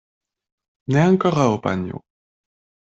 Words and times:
Ne 0.95 1.05
ankoraŭ, 1.11 1.47
panjo. 1.69 2.05